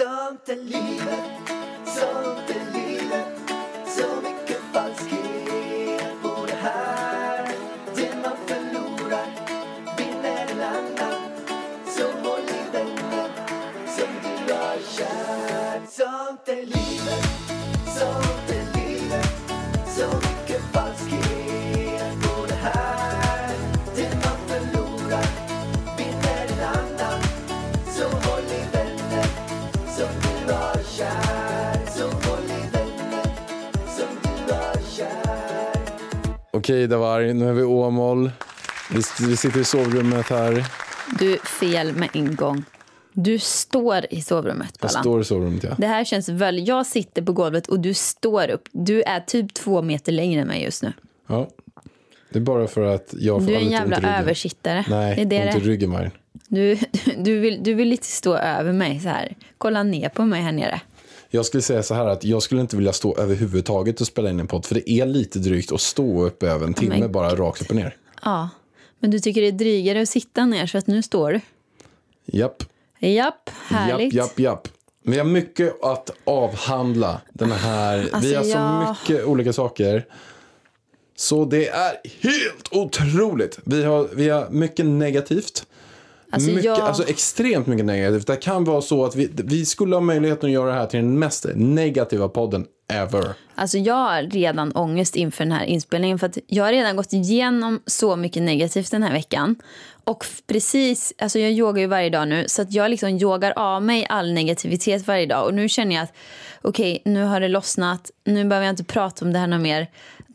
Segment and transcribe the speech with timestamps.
[0.00, 0.06] Är
[36.62, 38.30] Okej Davar, nu är vi i Åmål.
[38.90, 40.64] Vi, vi sitter i sovrummet här.
[41.18, 42.64] Du, fel med en gång.
[43.12, 45.02] Du står i sovrummet, Jag Pallan.
[45.02, 45.74] står i sovrummet ja.
[45.78, 46.68] Det här känns väl...
[46.68, 48.68] Jag sitter på golvet och du står upp.
[48.72, 50.92] Du är typ två meter längre än mig just nu.
[51.26, 51.48] ja.
[52.30, 54.84] Det är bara för att jag får Du är en jävla översittare.
[54.88, 56.10] Nej, det är det ont i ryggen Marin.
[56.48, 56.78] du,
[57.18, 59.34] du, vill, du vill lite stå över mig så här.
[59.58, 60.80] Kolla ner på mig här nere.
[61.34, 64.40] Jag skulle säga så här att jag skulle inte vilja stå överhuvudtaget och spela in
[64.40, 64.66] en podd.
[64.66, 67.70] För det är lite drygt att stå upp över en timme men- bara rakt upp
[67.70, 67.96] och ner.
[68.22, 68.48] Ja.
[68.98, 71.40] Men du tycker det är drygare att sitta ner så att nu står du.
[72.38, 72.62] Japp,
[72.98, 74.14] Japp, härligt.
[74.14, 74.68] japp, japp, japp.
[75.04, 77.98] Vi har mycket att avhandla den här.
[78.12, 80.06] Alltså, vi har så jag- mycket olika saker.
[81.16, 83.58] Så det är helt otroligt.
[83.64, 85.66] Vi har, vi har mycket negativt.
[86.32, 88.26] Alltså, mycket, jag- alltså extremt mycket negativt.
[88.26, 91.00] Det kan vara så att vi, vi skulle ha möjligheten att göra det här till
[91.00, 93.34] den mest negativa podden ever.
[93.54, 97.12] Alltså jag har redan ångest inför den här inspelningen för att jag har redan gått
[97.12, 99.56] igenom så mycket negativt den här veckan.
[100.04, 103.82] Och precis, alltså jag yogar ju varje dag nu så att jag liksom yogar av
[103.82, 105.46] mig all negativitet varje dag.
[105.46, 106.12] Och nu känner jag att
[106.62, 109.86] okej, nu har det lossnat, nu behöver jag inte prata om det här något mer.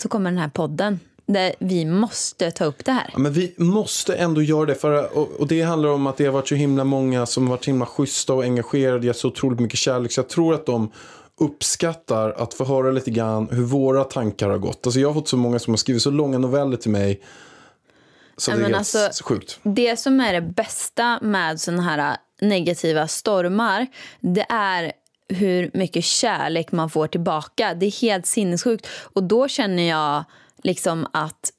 [0.02, 3.10] Så kommer den här podden där vi måste ta upp det här.
[3.14, 4.76] Ja, men vi måste ändå göra det.
[4.76, 7.52] För, och, och det handlar om att det har varit så himla många som har
[7.52, 9.06] varit så himla schyssta och engagerade.
[9.06, 10.12] Jag har så otroligt mycket kärlek.
[10.12, 10.92] Så jag tror att de
[11.40, 14.88] uppskattar att få höra lite grann hur våra tankar har gått.
[14.88, 17.22] Alltså jag har fått så många som har skrivit så långa noveller till mig.
[18.38, 19.60] Så det är alltså- sjukt.
[19.64, 23.88] Det som är det bästa med såna här negativa stormar
[24.20, 24.92] det är
[25.30, 27.74] hur mycket kärlek man får tillbaka.
[27.74, 28.88] Det är helt sinnessjukt.
[29.14, 30.24] Och då känner jag
[30.64, 31.52] liksom att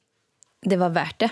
[0.62, 1.30] det var värt det.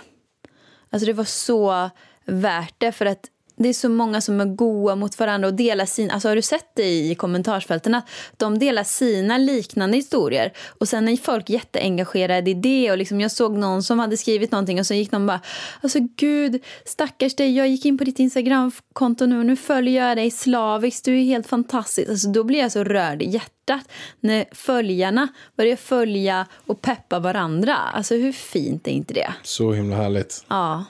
[0.90, 1.90] Alltså det var så
[2.24, 5.86] värt det för att det är så många som är goa mot varandra och delar
[5.86, 10.88] sin, alltså har du sett det i kommentarsfälten att de delar sina liknande historier och
[10.88, 14.80] sen är folk jätteengagerade i det och liksom jag såg någon som hade skrivit någonting
[14.80, 15.40] och så gick någon bara
[15.80, 20.16] alltså gud stackars dig jag gick in på ditt instagramkonto nu och nu följer jag
[20.16, 22.10] dig slaviskt du är helt fantastisk.
[22.10, 23.88] Alltså då blir jag så rörd i hjärtat
[24.20, 27.76] när följarna börjar följa och peppa varandra.
[27.76, 29.32] Alltså hur fint är inte det?
[29.42, 30.44] Så himla härligt.
[30.48, 30.84] ja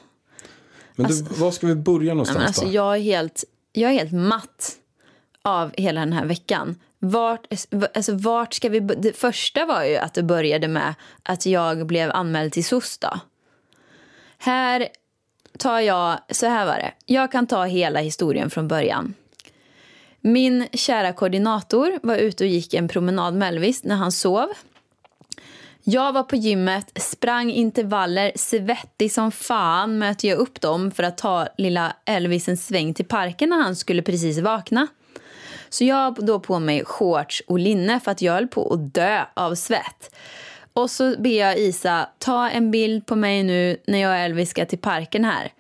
[0.97, 2.73] Men du, var ska vi börja någonstans men alltså, då?
[2.73, 4.77] jag, är helt, jag är helt matt
[5.43, 6.77] av hela den här veckan.
[6.99, 7.47] Vart,
[7.95, 8.81] alltså, vart ska vi...
[8.81, 12.99] Det första var ju att det började med att jag blev anmäld till SOS.
[12.99, 13.21] Då.
[14.39, 14.89] Här
[15.59, 16.19] tar jag...
[16.31, 16.93] Så här var det.
[17.07, 19.15] Jag kan ta hela historien från början.
[20.21, 24.49] Min kära koordinator var ute och gick en promenad med Elvis när han sov.
[25.89, 31.19] Jag var på gymmet, sprang intervaller, svettig som fan möter jag upp dem för att
[31.19, 34.87] ta lilla Elvis en sväng till parken när han skulle precis vakna.
[35.69, 38.95] Så jag har då på mig shorts och linne för att jag höll på att
[38.95, 40.15] dö av svett.
[40.73, 44.51] Och så ber jag Isa ta en bild på mig nu när jag och Elvis
[44.51, 45.53] ska till parken här.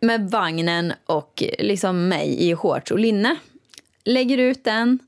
[0.00, 3.36] Med vagnen och liksom mig i shorts och linne.
[4.04, 4.98] Lägger ut den.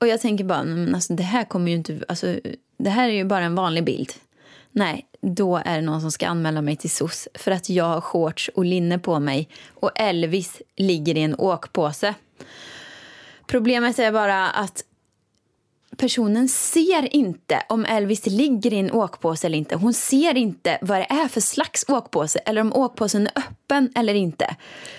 [0.00, 2.36] Och jag tänker bara, men alltså det här kommer ju inte, alltså
[2.78, 4.12] det här är ju bara en vanlig bild.
[4.72, 8.00] Nej, då är det någon som ska anmäla mig till SOS för att jag har
[8.00, 12.14] shorts och linne på mig och Elvis ligger i en åkpåse.
[13.46, 14.84] Problemet är bara att
[15.96, 19.76] personen ser inte om Elvis ligger i en åkpåse eller inte.
[19.76, 24.14] Hon ser inte vad det är för slags åkpåse eller om åkpåsen är öppen eller
[24.14, 24.56] inte.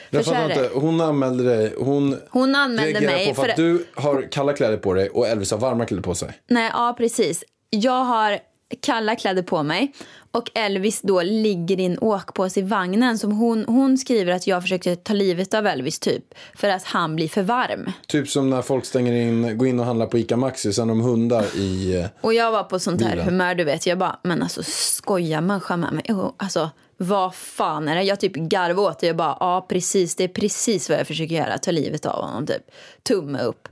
[0.10, 0.70] Jag fattar inte.
[0.74, 1.74] Hon anmälde dig.
[1.80, 5.28] Hon, Hon anmälde mig på för för att du har kalla kläder på dig och
[5.28, 6.30] Elvis har varma kläder på sig.
[6.48, 7.44] Nej, ja precis.
[7.70, 8.40] Jag har
[8.82, 9.94] kalla kläder på mig
[10.32, 14.62] och Elvis då ligger i en åkpåse i vagnen som hon, hon skriver att jag
[14.62, 16.24] försökte ta livet av Elvis typ
[16.56, 17.92] för att han blir för varm.
[18.08, 21.02] Typ som när folk stänger in, går in och handlar på ICA Maxi, sen de
[21.02, 21.96] hundar i...
[21.96, 23.26] eh, Och jag var på sånt här Bilen.
[23.26, 23.86] humör du vet.
[23.86, 26.06] Jag bara, men alltså skojar människa med mig?
[26.38, 28.04] Alltså vad fan är det?
[28.04, 29.08] Jag typ garvade åt det.
[29.08, 31.58] Jag bara, ja precis, det är precis vad jag försöker göra.
[31.58, 32.72] Ta livet av honom typ.
[33.08, 33.68] Tumme upp.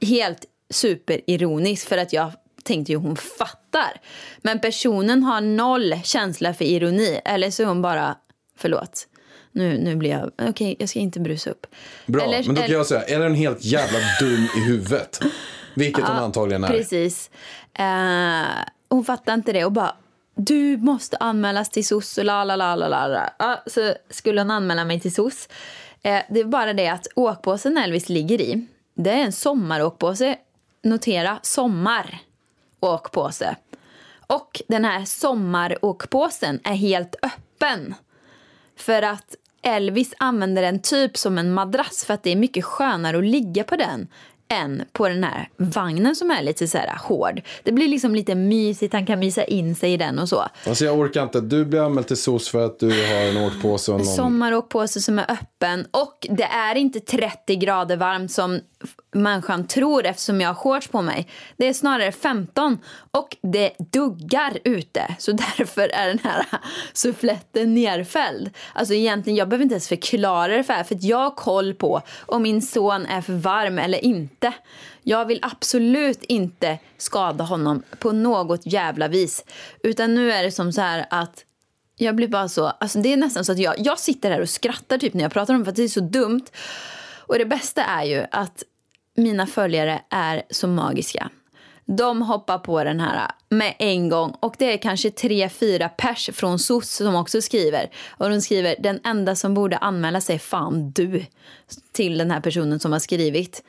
[0.00, 2.30] Helt superironiskt för att jag
[2.66, 4.00] tänkte ju hon fattar.
[4.38, 7.20] Men personen har noll känsla för ironi.
[7.24, 8.16] Eller så är hon bara,
[8.58, 9.08] förlåt.
[9.52, 11.66] nu, nu blir jag, okej jag ska inte brusa upp.
[12.06, 15.20] Bra, Eller- men då kan eller- jag säga, är den helt jävla dum i huvudet?
[15.74, 16.68] Vilket hon antagligen är.
[16.68, 17.30] Precis.
[17.74, 19.94] Eh, hon fattar inte det och bara
[20.38, 23.30] du måste anmälas till SOS och la la la la la.
[23.38, 25.48] Ja, så skulle hon anmäla mig till SOS.
[26.02, 28.66] Eh, det är bara det att åkpåsen Elvis ligger i,
[28.96, 30.36] det är en sommaråkpåse.
[30.84, 31.38] Notera
[32.80, 33.56] sommaråkpåse.
[34.26, 37.94] Och den här sommaråkpåsen är helt öppen.
[38.76, 43.18] För att Elvis använder den typ som en madrass för att det är mycket skönare
[43.18, 44.08] att ligga på den
[44.48, 47.42] än på den här vagnen som är lite så här hård.
[47.62, 50.46] Det blir liksom lite mysigt, han kan mysa in sig i den och så.
[50.66, 51.40] Alltså jag orkar inte.
[51.40, 54.06] Du blir anmäld till SOS för att du har en åkpåse och någon...
[54.06, 58.60] Sommaråkpåse som är öppen och det är inte 30 grader varmt som
[59.12, 61.28] människan tror eftersom jag har shorts på mig.
[61.56, 62.78] Det är snarare 15
[63.10, 66.46] och det duggar ute så därför är den här
[66.92, 68.50] suffletten nerfälld.
[68.72, 71.74] Alltså egentligen, jag behöver inte ens förklara det för er för att jag har koll
[71.74, 74.52] på om min son är för varm eller inte.
[75.02, 79.44] Jag vill absolut inte skada honom på något jävla vis.
[79.82, 81.44] Utan nu är det som så här att
[81.96, 84.48] jag blir bara så, alltså det är nästan så att jag, jag sitter här och
[84.48, 86.44] skrattar typ när jag pratar om det för att det är så dumt.
[87.26, 88.62] Och det bästa är ju att
[89.16, 91.30] mina följare är så magiska.
[91.84, 96.30] De hoppar på den här med en gång och det är kanske tre, fyra pers
[96.32, 97.90] från SOS som också skriver.
[98.08, 101.24] Och de skriver den enda som borde anmäla sig fan du
[101.92, 103.62] till den här personen som har skrivit.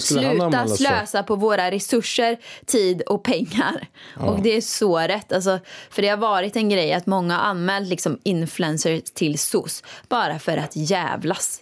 [0.00, 3.88] Sluta slösa på våra resurser, tid och pengar.
[4.16, 5.32] Och det är så rätt.
[5.32, 5.58] Alltså,
[5.90, 10.38] för det har varit en grej att många har anmält liksom influencers till SOS bara
[10.38, 11.60] för att jävlas.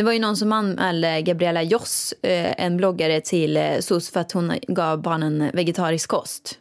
[0.00, 4.20] Det var ju någon som anmälde Gabriella Joss, eh, en bloggare, till eh, SOS för
[4.20, 6.58] att hon gav barnen vegetarisk kost.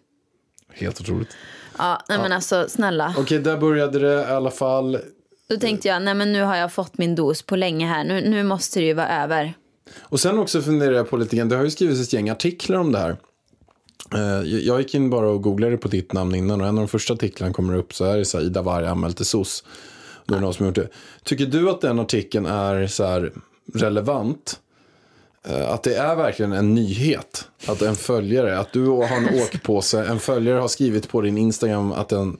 [0.74, 1.28] Helt otroligt.
[1.78, 3.16] Ja, nej men alltså snälla.
[3.18, 4.98] Okej, där började det i alla fall.
[5.50, 8.04] Då tänkte jag, nej men nu har jag fått min dos på länge här.
[8.04, 9.54] Nu, nu måste det ju vara över.
[10.00, 12.78] Och sen också funderar jag på lite grann, det har ju skrivits ett gäng artiklar
[12.80, 13.18] om det här.
[14.16, 16.88] Eh, Jag gick in bara och googlade på ditt namn innan och en av de
[16.88, 19.64] första artiklarna kommer upp så är det så här, Ida Warg anmäld till SOS.
[20.30, 20.88] Då är det någon som gjort det.
[21.24, 23.30] Tycker du att den artikeln är så
[23.74, 24.60] relevant?
[25.48, 30.06] Eh, Att det är verkligen en nyhet att en följare, att du har en åkpåse,
[30.06, 32.38] en följare har skrivit på din Instagram att den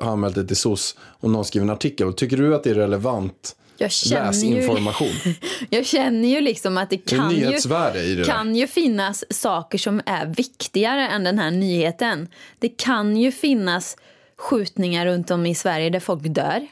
[0.00, 2.12] har anmält dig till SOS och någon skriver en artikel.
[2.12, 5.34] Tycker du att det är relevant Jag känner ju,
[5.70, 7.36] jag känner ju liksom att det Det kan ju...
[7.46, 12.28] nyhetsvärde i det kan ju finnas saker som är viktigare än den här nyheten.
[12.58, 13.96] Det kan ju finnas
[14.36, 16.66] skjutningar runt om i Sverige där folk dör.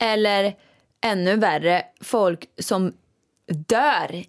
[0.00, 0.54] Eller
[1.00, 2.92] ännu värre, folk som
[3.46, 4.24] dör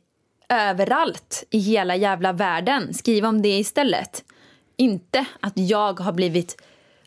[0.49, 2.93] överallt i hela jävla världen.
[2.93, 4.23] Skriv om det istället.
[4.77, 6.61] Inte att jag har blivit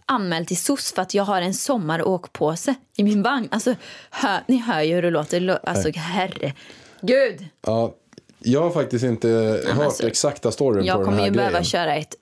[0.06, 3.48] anmäld till SOS för att jag har en sommaråkpåse i min vagn.
[3.50, 3.74] Alltså,
[4.10, 5.58] hör, ni hör ju hur det låter.
[5.68, 7.46] Alltså, herregud.
[7.66, 7.94] Ja,
[8.38, 9.28] jag har faktiskt inte
[9.66, 11.64] hört alltså, exakta storyn på Jag den kommer här ju behöva grejen.
[11.64, 12.14] köra ett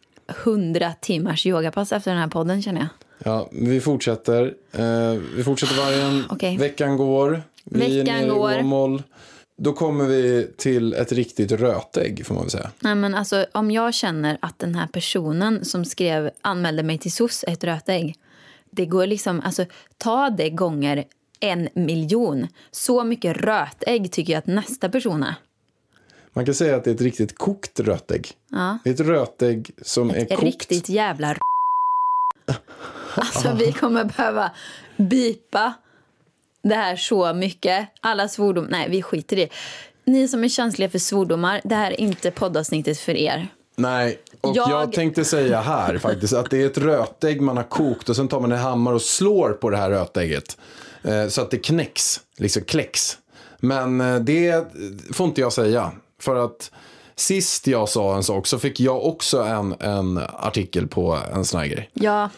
[0.44, 2.88] 100 timmars yogapass efter den här podden känner jag.
[3.24, 4.54] Ja, vi fortsätter.
[4.72, 6.24] Eh, vi fortsätter vargen.
[6.30, 6.56] Okej.
[6.56, 7.42] Veckan går.
[7.64, 8.52] Vi Veckan är nere går.
[8.52, 9.02] i Åmål.
[9.56, 12.70] Då kommer vi till ett riktigt rötägg får man väl säga.
[12.80, 17.12] Nej, men alltså, om jag känner att den här personen som skrev anmälde mig till
[17.12, 18.14] SOS är ett rötägg.
[18.70, 19.64] Det går liksom, alltså
[19.98, 21.04] ta det gånger
[21.40, 22.46] en miljon.
[22.70, 25.34] Så mycket rötägg tycker jag att nästa person är.
[26.32, 28.28] Man kan säga att det är ett riktigt kokt rötägg.
[28.50, 28.78] Ja.
[28.84, 30.42] Det är ett rötägg som är kokt.
[30.42, 31.38] Riktigt jävla r-
[33.14, 34.50] Alltså vi kommer behöva
[34.96, 35.72] bipa
[36.62, 37.88] det här så mycket.
[38.00, 38.64] Alla svordom...
[38.70, 39.48] Nej, vi skiter i det.
[40.04, 43.48] Ni som är känsliga för svordomar, det här är inte poddavsnittet för er.
[43.76, 44.70] Nej, och jag...
[44.70, 48.28] Jag- tänkte säga här faktiskt att det är ett rötägg man har kokt och sen
[48.28, 50.58] tar man en hammare och slår på det här rötägget.
[51.02, 53.18] Eh, så att det knäcks, liksom kläcks.
[53.58, 54.66] Men eh, det
[55.12, 55.92] får inte jag säga.
[56.20, 56.70] För att
[57.16, 61.60] sist jag sa en sak så fick jag också en, en artikel på en sån
[61.60, 61.90] här grej.
[61.94, 62.30] Ja,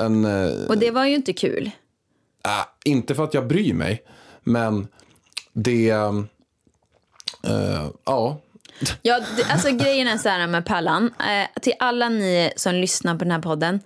[0.00, 1.70] En, eh, och det var ju inte kul.
[2.44, 2.50] äh,
[2.84, 4.02] inte för att jag bryr mig,
[4.42, 4.88] men
[5.52, 5.90] det...
[5.90, 8.40] eh, ja,
[9.02, 11.14] Ja, det, alltså grejen är så här med Pallan.
[11.18, 13.80] Eh, till alla ni som lyssnar på den här podden.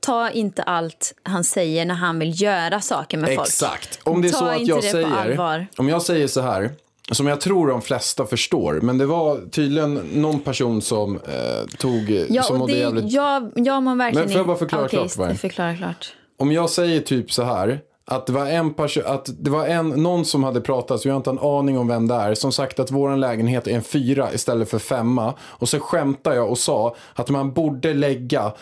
[0.00, 3.48] Ta inte allt han säger när han vill göra saker med folk.
[3.48, 4.00] Exakt.
[4.02, 6.70] Om det är Ta så att jag säger, om jag säger så här,
[7.12, 12.26] som jag tror de flesta förstår, men det var tydligen någon person som eh, tog,
[12.28, 13.12] Ja, som och det, jävligt...
[13.12, 15.36] jag, jag mår verkligen Men får jag bara förklara Okej, klart dig?
[15.36, 16.12] förklara klart.
[16.38, 19.88] Om jag säger typ så här, att det var en person, att det var en,
[19.88, 22.52] någon som hade pratat, så jag har inte en aning om vem det är, som
[22.52, 25.34] sagt att vår lägenhet är en fyra istället för femma.
[25.40, 28.52] Och så skämtar jag och sa att man borde lägga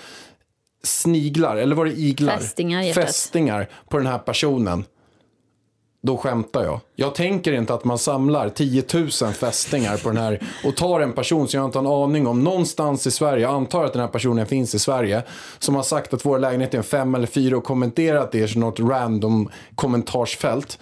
[0.83, 2.37] sniglar, eller var det iglar?
[2.37, 2.93] Fästingar.
[2.93, 4.85] Fästingar på den här personen
[6.05, 6.81] då skämtar jag.
[6.97, 11.13] Jag tänker inte att man samlar 10 000 fästingar på den här och tar en
[11.13, 13.43] person som jag inte har en aning om någonstans i Sverige.
[13.43, 15.23] Jag antar att den här personen finns i Sverige.
[15.59, 18.59] Som har sagt att vår lägenhet är en fem eller fyra och kommenterat det i
[18.59, 20.79] något random kommentarsfält.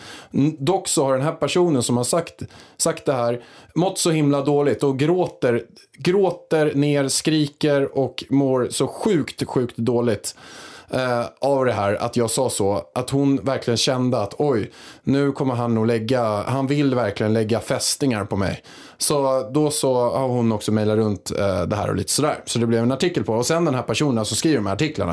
[0.59, 2.43] Dock så har den här personen som har sagt,
[2.77, 3.43] sagt det här
[3.75, 5.63] mått så himla dåligt och gråter,
[5.99, 10.35] gråter ner, skriker och mår så sjukt, sjukt dåligt
[10.93, 12.83] eh, av det här att jag sa så.
[12.95, 14.71] Att hon verkligen kände att oj,
[15.03, 18.63] nu kommer han nog lägga, han vill verkligen lägga fästingar på mig.
[18.99, 22.43] Så då så har hon också mejlat runt eh, det här och lite sådär.
[22.47, 23.35] Så det blev en artikel på.
[23.35, 25.13] Och sen den här personen som skriver de här artiklarna.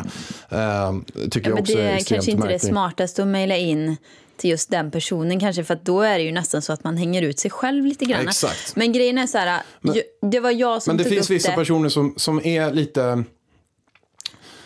[0.49, 0.93] Eh,
[1.31, 2.61] tycker Ja, jag men också det är är kanske inte det märkligt.
[2.71, 3.97] smartaste att mejla in
[4.37, 6.97] till just den personen kanske för att då är det ju nästan så att man
[6.97, 8.21] hänger ut sig själv lite grann.
[8.27, 8.75] Exakt.
[8.75, 11.35] Men grejen är så här, ju- det var jag som Men det tog finns upp
[11.35, 11.55] vissa det.
[11.55, 13.23] personer som, som är lite...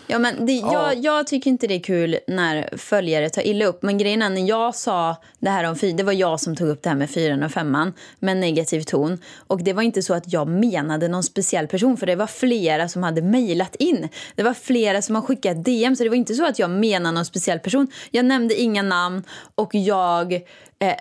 [0.08, 3.84] Ja, men det, jag, jag tycker inte det är kul när följare tar illa upp.
[3.84, 6.68] Men grejen är när jag sa det här om fyra, det var jag som tog
[6.68, 9.18] upp det här med fyran och femman med negativ ton.
[9.48, 12.88] Och det var inte så att jag menade någon speciell person för det var flera
[12.88, 14.10] som hade mejlat in.
[14.36, 17.16] Det var flera som har skickat DM så det var inte så att jag menade
[17.16, 17.88] någon speciell person.
[18.12, 19.24] Jag nämnde inga namn
[19.56, 20.34] och jag
[20.80, 20.96] eh,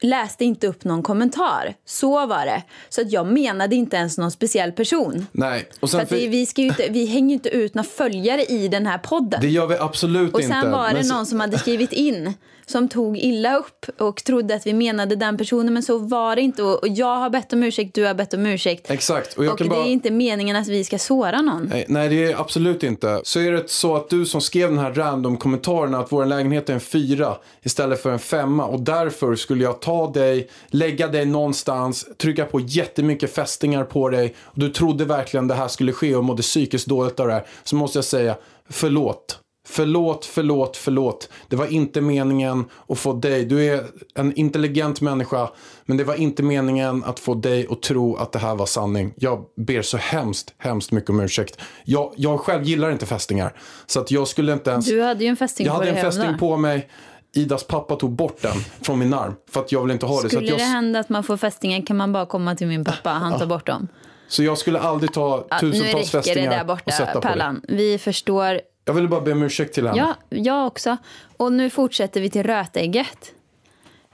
[0.00, 1.74] läste inte upp någon kommentar.
[1.84, 2.62] Så var det.
[2.88, 5.26] Så att jag menade inte ens någon speciell person.
[5.32, 5.68] Nej.
[5.80, 8.44] Och För sen, att det, vi, ska inte, vi hänger ju inte ut några följare
[8.44, 9.40] i den här podden.
[9.40, 10.52] det gör vi absolut och inte.
[10.52, 12.34] sen var det någon som hade skrivit in
[12.66, 16.42] som tog illa upp och trodde att vi menade den personen men så var det
[16.42, 16.62] inte.
[16.62, 18.90] Och och jag har bett om ursäkt, du har bett om ursäkt.
[18.90, 19.38] Exakt.
[19.38, 19.84] Och och det bara...
[19.84, 21.62] är inte meningen att vi ska såra någon.
[21.62, 23.20] Nej, nej, det är absolut inte.
[23.24, 26.74] Så är det så att du som skrev den här random-kommentaren att vår lägenhet är
[26.74, 32.06] en fyra istället för en femma och därför skulle jag ta dig, lägga dig någonstans,
[32.18, 36.24] trycka på jättemycket fästingar på dig och du trodde verkligen det här skulle ske och
[36.24, 37.46] mådde psykiskt dåligt av det här.
[37.64, 38.36] Så måste jag säga,
[38.68, 39.40] förlåt.
[39.68, 41.28] Förlåt, förlåt, förlåt.
[41.48, 43.44] Det var inte meningen att få dig.
[43.44, 45.50] Du är en intelligent människa.
[45.84, 49.14] Men det var inte meningen att få dig att tro att det här var sanning.
[49.16, 51.58] Jag ber så hemskt, hemskt mycket om ursäkt.
[51.84, 53.56] Jag, jag själv gillar inte fästingar.
[53.86, 54.86] Så att jag skulle inte ens...
[54.86, 56.88] Du hade ju en fästing jag på hade dig en fästing på mig.
[57.32, 59.34] Idas pappa tog bort den från min arm.
[59.50, 60.22] För att jag vill inte ha det.
[60.22, 62.66] Så, Skulle att jag, det hända att man får fästingar kan man bara komma till
[62.66, 63.10] min pappa.
[63.10, 63.88] Han tar bort dem.
[64.28, 67.28] så jag skulle aldrig ta Ja, tusentals det fästingar där och sätta borta, på.
[67.28, 67.62] Pallan.
[67.68, 68.60] Vi förstår.
[68.84, 69.98] Jag ville bara be om ursäkt till henne.
[69.98, 70.96] Ja, jag också.
[71.36, 73.32] Och nu fortsätter vi till rötägget.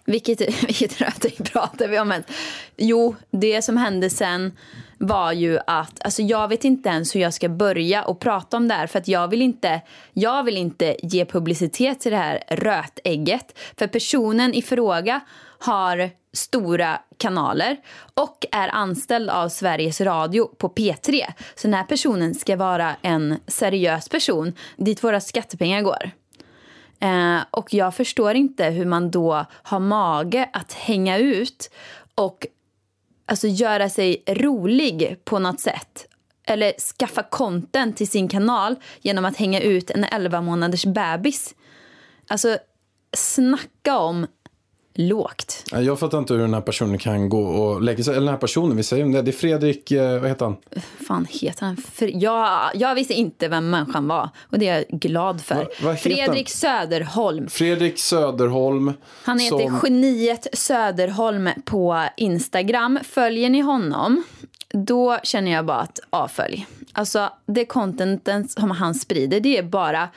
[0.04, 2.26] Vilket, vilket rötägg pratar vi om ens?
[2.76, 4.52] Jo, det som hände sen
[4.98, 8.68] var ju att, alltså jag vet inte ens hur jag ska börja och prata om
[8.68, 9.80] det här för att jag vill inte,
[10.12, 13.58] jag vill inte ge publicitet till det här rötägget.
[13.78, 15.20] För personen i fråga
[15.58, 17.76] har stora kanaler
[18.14, 21.24] och är anställd av Sveriges Radio på P3.
[21.54, 26.10] Så den här personen ska vara en seriös person dit våra skattepengar går.
[27.00, 31.70] Eh, och jag förstår inte hur man då har mage att hänga ut
[32.14, 32.46] och
[33.26, 36.06] alltså göra sig rolig på något sätt.
[36.46, 41.54] Eller skaffa content till sin kanal genom att hänga ut en 11 månaders bebis.
[42.28, 42.58] Alltså,
[43.16, 44.26] snacka om
[44.98, 45.64] lågt.
[45.72, 48.12] Jag fattar inte hur den här personen kan gå och lägga sig.
[48.14, 49.22] Eller den här personen, vi säger om det.
[49.22, 50.56] Det är Fredrik, eh, vad heter han?
[51.08, 51.76] fan heter han?
[52.20, 55.54] Jag, jag visste inte vem människan var och det är jag glad för.
[55.54, 57.48] Va- heter Fredrik Söderholm.
[57.48, 58.92] Fredrik Söderholm.
[59.22, 62.98] Han heter som, Geniet Söderholm på Instagram.
[63.04, 64.22] Följer ni honom,
[64.72, 66.66] då känner jag bara att avfölj.
[66.92, 70.08] Alltså, det contenten som han sprider, det är bara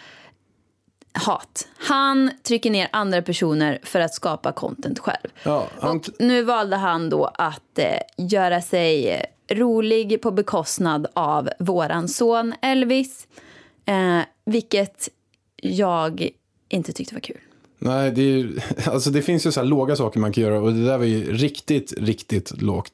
[1.13, 1.67] hat.
[1.77, 5.29] Han trycker ner andra personer för att skapa content själv.
[5.43, 7.85] Ja, han, Och nu valde han då att eh,
[8.17, 13.27] göra sig eh, rolig på bekostnad av våran son Elvis.
[13.85, 15.09] Eh, vilket
[15.61, 16.29] jag
[16.69, 17.39] inte tyckte var kul.
[17.79, 18.49] nej, det, är,
[18.89, 21.05] alltså det finns ju så här låga saker man kan göra och det där var
[21.05, 22.93] ju riktigt, riktigt lågt.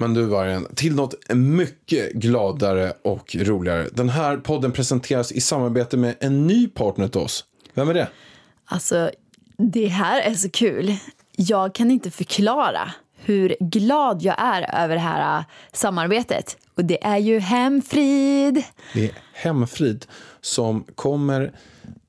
[0.00, 3.88] Men du Vargen, till något mycket gladare och roligare.
[3.92, 7.44] Den här podden presenteras i samarbete med en ny partner till oss.
[7.74, 8.08] Vem är det?
[8.64, 9.10] Alltså,
[9.56, 10.96] det här är så kul.
[11.36, 16.56] Jag kan inte förklara hur glad jag är över det här äh, samarbetet.
[16.74, 18.64] Och det är ju Hemfrid.
[18.94, 20.06] Det är Hemfrid
[20.40, 21.52] som kommer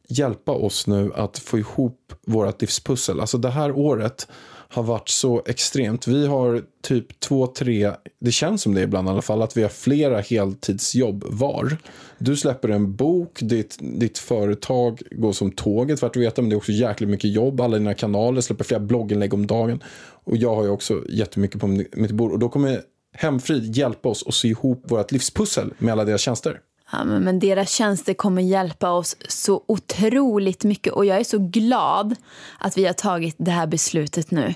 [0.08, 3.20] hjälpa oss nu att få ihop vårt livspussel.
[3.20, 4.28] Alltså det här året
[4.72, 6.08] har varit så extremt.
[6.08, 9.62] Vi har typ två, tre, det känns som det ibland i alla fall, att vi
[9.62, 11.78] har flera heltidsjobb var.
[12.18, 16.54] Du släpper en bok, ditt, ditt företag går som tåget för att veta, men det
[16.54, 17.62] är också jäkligt mycket jobb.
[17.62, 19.84] Alla dina kanaler släpper flera blogginlägg om dagen.
[20.24, 22.32] Och jag har ju också jättemycket på mitt bord.
[22.32, 22.82] Och då kommer
[23.14, 26.60] Hemfrid hjälpa oss att sy ihop vårt livspussel med alla deras tjänster.
[26.92, 32.16] Men, men deras tjänster kommer hjälpa oss så otroligt mycket och jag är så glad
[32.58, 34.54] att vi har tagit det här beslutet nu.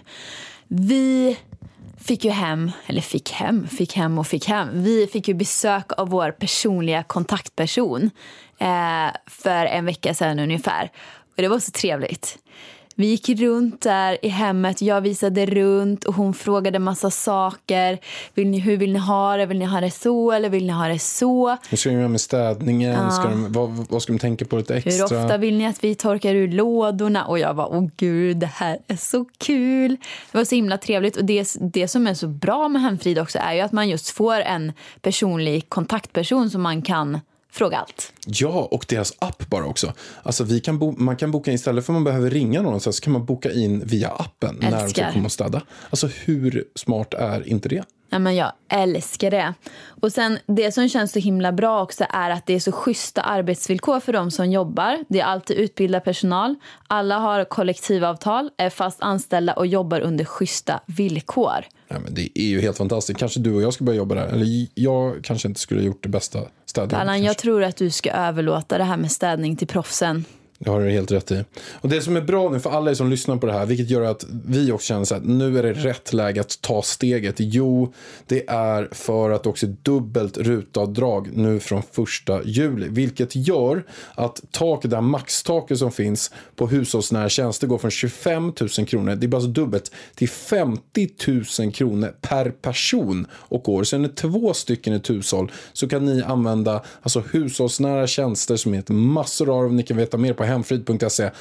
[0.67, 1.37] Vi
[2.03, 4.83] fick ju hem, eller fick hem, fick hem och fick hem.
[4.83, 8.09] Vi fick ju besök av vår personliga kontaktperson
[8.57, 10.91] eh, för en vecka sedan ungefär.
[11.35, 12.37] Och det var så trevligt.
[12.95, 17.99] Vi gick runt där i hemmet, jag visade runt och hon frågade massa saker.
[18.33, 19.45] Vill ni, hur vill ni ha det?
[19.45, 21.57] Vill ni ha det så eller vill ni ha det så?
[21.69, 22.91] Hur ska de göra med städningen?
[22.91, 23.11] Ja.
[23.11, 25.07] Ska de, vad, vad ska de tänka på lite extra?
[25.07, 27.25] Hur ofta vill ni att vi torkar ur lådorna?
[27.25, 29.97] Och jag var åh gud, det här är så kul.
[30.31, 31.17] Det var så himla trevligt.
[31.17, 34.09] Och det, det som är så bra med Hemfrid också är ju att man just
[34.09, 37.19] får en personlig kontaktperson som man kan
[37.53, 38.13] Fråga allt.
[38.25, 39.93] Ja, och deras app bara också.
[40.23, 42.95] Alltså vi kan bo- man kan boka in, istället för att man behöver ringa någonstans
[42.97, 44.71] så kan man boka in via appen Älskar.
[44.71, 45.61] när de ska komma och städa.
[45.89, 47.83] Alltså hur smart är inte det?
[48.09, 49.53] Ja, men jag älskar det.
[50.01, 53.21] Och sen Det som känns så himla bra också är att det är så schyssta
[53.21, 55.05] arbetsvillkor för de som jobbar.
[55.09, 56.55] Det är alltid utbildad personal.
[56.87, 61.65] Alla har kollektivavtal, är fast anställda och jobbar under schyssta villkor.
[61.87, 63.19] Ja, men det är ju helt fantastiskt.
[63.19, 64.27] Kanske du och jag ska börja jobba där.
[64.27, 66.39] Eller jag kanske inte skulle ha gjort det bästa
[66.73, 66.99] städjobbet.
[66.99, 70.25] Allan, jag tror att du ska överlåta det här med städning till proffsen.
[70.63, 71.43] Det har du helt rätt i.
[71.81, 73.89] Och det som är bra nu för alla er som lyssnar på det här, vilket
[73.89, 77.35] gör att vi också känner så att nu är det rätt läge att ta steget.
[77.37, 77.93] Jo,
[78.27, 83.83] det är för att också dubbelt rutavdrag nu från första juli, vilket gör
[84.15, 89.15] att taket, det här maxtaket som finns på hushållsnära tjänster går från 25 000 kronor,
[89.15, 91.09] det är bara så dubbelt, till 50
[91.59, 93.83] 000 kronor per person och år.
[93.83, 98.55] Så är ni två stycken i ett hushåll så kan ni använda alltså hushållsnära tjänster
[98.55, 101.31] som heter massor av, ni kan veta mer på hemfrid.se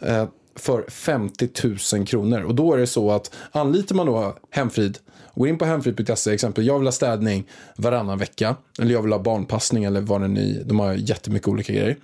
[0.00, 1.48] eh, för 50
[1.94, 2.42] 000 kronor.
[2.42, 4.98] Och då är det så att anlitar man då Hemfrid
[5.34, 8.56] Går in på hemfrid.se, exempel jag vill ha städning varannan vecka.
[8.78, 11.96] Eller jag vill ha barnpassning eller vad det är, de har jättemycket olika grejer.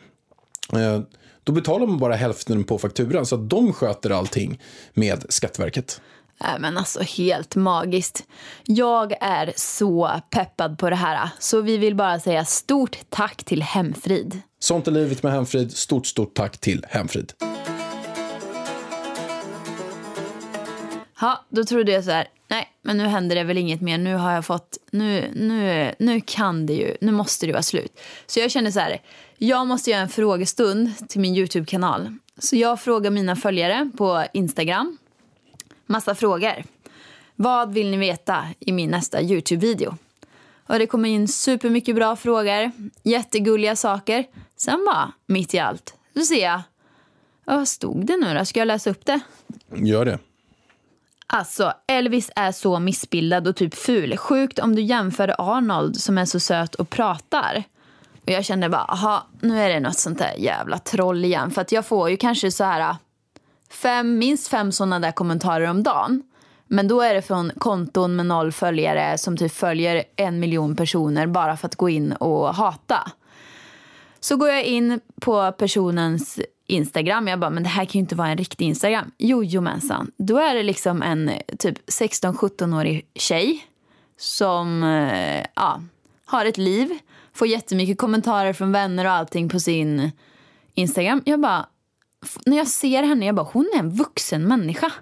[0.73, 1.01] Eh,
[1.45, 4.61] då betalar man bara hälften på fakturan så att de sköter allting
[4.95, 6.01] med Skatteverket.
[6.41, 8.25] Äh, men alltså helt magiskt.
[8.65, 11.31] Jag är så peppad på det här.
[11.39, 14.41] Så vi vill bara säga stort tack till Hemfrid.
[14.59, 15.77] Sånt är livet med Hemfrid.
[15.77, 17.33] Stort, stort tack till Hemfrid.
[21.21, 23.99] Ja, då trodde jag så här, nej, men nu händer det väl inget mer.
[23.99, 28.01] Nu har jag fått, nu, nu, nu kan det ju, nu måste det vara slut.
[28.27, 29.01] Så jag kände så här,
[29.39, 32.15] jag måste göra en frågestund till min YouTube-kanal.
[32.39, 34.99] Så jag frågar mina följare på Instagram,
[35.89, 36.65] massa frågor.
[37.37, 39.97] Vad vill ni veta i min nästa YouTube-video?
[40.67, 42.73] Och det kommer in supermycket bra frågor,
[43.03, 44.25] jättegulliga saker.
[44.57, 46.61] Sen bara, mitt i allt, så ser jag,
[47.45, 48.45] vad stod det nu då?
[48.45, 49.21] Ska jag läsa upp det?
[49.75, 50.19] Gör det.
[51.27, 54.17] Alltså, Elvis är så missbildad och typ ful.
[54.17, 57.65] Sjukt om du jämför Arnold som är så söt och pratar.
[58.23, 61.51] Och jag kände bara, aha, nu är det något sånt där jävla troll igen.
[61.51, 62.97] För att jag får ju kanske så här
[63.71, 66.23] fem, minst fem sådana där kommentarer om dagen.
[66.67, 71.27] Men då är det från konton med noll följare som typ följer en miljon personer
[71.27, 73.13] bara för att gå in och hata.
[74.21, 77.29] Så går jag in på personens Instagram.
[77.29, 79.11] Jag bara, men det här kan ju inte vara en riktig Instagram.
[79.19, 80.11] Jo, jomensan.
[80.17, 83.65] Då är det liksom en typ 16-17-årig tjej
[84.17, 85.83] som eh, ja,
[86.27, 86.99] har ett liv.
[87.33, 90.11] Får jättemycket kommentarer från vänner och allting på sin
[90.75, 91.23] Instagram.
[91.25, 91.67] Jag bara,
[92.47, 94.93] när jag ser henne, jag bara, hon är en vuxen människa.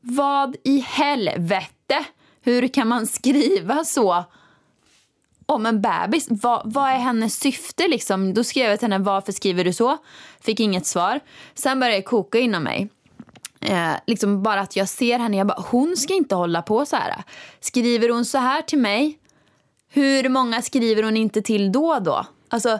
[0.00, 2.04] Vad i helvete?
[2.42, 4.24] Hur kan man skriva så
[5.46, 6.26] om en bebis?
[6.30, 7.88] Vad, vad är hennes syfte?
[7.88, 8.34] Liksom?
[8.34, 9.96] Då skrev jag till henne varför skriver du så?
[10.40, 11.20] Fick inget svar.
[11.54, 12.88] Sen började det koka inom mig.
[13.60, 16.96] Eh, liksom bara att jag ser henne, jag bara, hon ska inte hålla på så
[16.96, 17.22] här.
[17.60, 19.18] Skriver hon så här till mig,
[19.88, 22.26] hur många skriver hon inte till då då?
[22.48, 22.78] Alltså,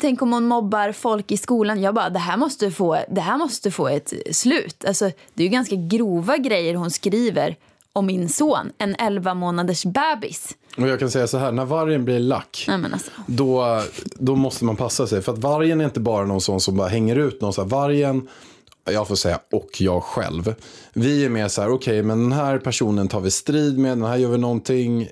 [0.00, 1.82] tänk om hon mobbar folk i skolan.
[1.82, 4.84] Jag bara, det här måste få, det här måste få ett slut.
[4.84, 5.04] Alltså,
[5.34, 7.56] det är ju ganska grova grejer hon skriver
[7.92, 10.56] om min son, en 11 månaders bebis.
[10.76, 13.10] Och jag kan säga så här, när vargen blir lack, Nej, alltså.
[13.26, 13.82] då,
[14.14, 15.22] då måste man passa sig.
[15.22, 17.52] För att vargen är inte bara någon sån som bara hänger ut någon.
[17.52, 18.28] Så här, vargen
[18.86, 20.54] jag får säga och jag själv.
[20.92, 24.04] Vi är mer så här, okej, men den här personen tar vi strid med, den
[24.04, 25.08] här gör vi någonting eh,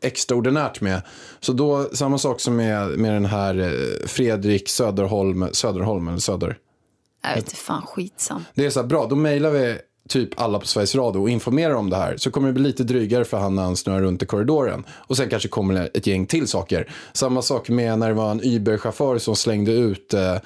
[0.00, 1.02] extraordinärt med.
[1.40, 6.58] Så då, samma sak som med, med den här eh, Fredrik Söderholm, Söderholm eller Söder.
[7.22, 8.44] Jag vet inte, fan skitsam.
[8.54, 11.74] Det är så här, bra, då mejlar vi typ alla på Sveriges Radio och informerar
[11.74, 12.16] om det här.
[12.16, 14.84] Så kommer det bli lite drygare för han när han snurrar runt i korridoren.
[14.90, 16.90] Och sen kanske kommer det ett gäng till saker.
[17.12, 20.36] Samma sak med när det var en Uber-chaufför som slängde ut eh,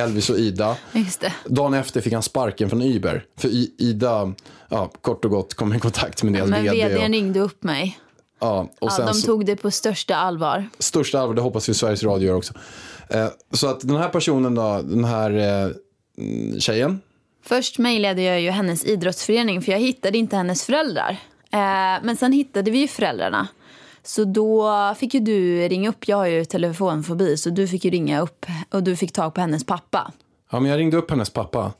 [0.00, 0.76] Elvis och Ida.
[0.92, 1.32] Just det.
[1.46, 3.24] Dagen efter fick han sparken från Uber.
[3.38, 4.32] För I- Ida,
[4.68, 6.88] ja, kort och gott, kom i kontakt med deras Men vd.
[6.88, 7.98] vdn Och, ringde upp mig.
[8.40, 10.68] ja, och Ja, de tog det på största allvar.
[10.78, 12.54] största allvar, det hoppas vi Sveriges Radio gör också.
[13.08, 15.30] Eh, så att den här personen då, den här
[15.64, 15.70] eh,
[16.58, 17.00] tjejen,
[17.46, 21.10] Först mejlade jag ju hennes idrottsförening för jag hittade inte hennes föräldrar.
[21.52, 23.48] Eh, men sen hittade vi ju föräldrarna.
[24.02, 26.08] Så då fick ju du ringa upp.
[26.08, 29.40] Jag har ju telefonfobi så du fick ju ringa upp och du fick tag på
[29.40, 30.12] hennes pappa.
[30.50, 31.72] Ja, men jag ringde upp hennes pappa